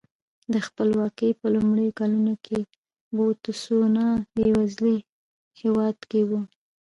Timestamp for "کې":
2.45-2.59, 6.09-6.21